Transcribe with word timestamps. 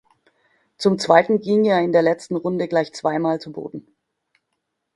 Zum 0.79 0.97
Zweiten 0.97 1.41
ging 1.41 1.63
er 1.63 1.79
in 1.83 1.91
der 1.91 2.01
letzten 2.01 2.35
Runde 2.35 2.67
gleich 2.67 2.91
zweimal 2.91 3.39
zu 3.39 3.51
Boden. 3.51 3.85